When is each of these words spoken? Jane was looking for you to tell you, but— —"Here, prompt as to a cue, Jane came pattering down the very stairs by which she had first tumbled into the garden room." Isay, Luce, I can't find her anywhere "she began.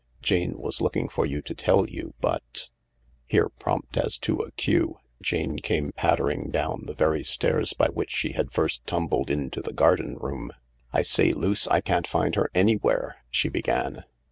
Jane 0.23 0.57
was 0.57 0.81
looking 0.81 1.09
for 1.09 1.27
you 1.27 1.43
to 1.43 1.53
tell 1.53 1.87
you, 1.87 2.15
but— 2.21 2.71
—"Here, 3.27 3.49
prompt 3.49 3.97
as 3.97 4.17
to 4.17 4.37
a 4.39 4.49
cue, 4.53 4.97
Jane 5.21 5.57
came 5.59 5.91
pattering 5.91 6.49
down 6.49 6.85
the 6.87 6.95
very 6.95 7.23
stairs 7.23 7.73
by 7.73 7.85
which 7.89 8.09
she 8.09 8.31
had 8.31 8.51
first 8.51 8.83
tumbled 8.87 9.29
into 9.29 9.61
the 9.61 9.71
garden 9.73 10.15
room." 10.15 10.53
Isay, 10.91 11.35
Luce, 11.35 11.67
I 11.67 11.81
can't 11.81 12.07
find 12.07 12.33
her 12.33 12.49
anywhere 12.55 13.17
"she 13.29 13.47
began. 13.47 14.03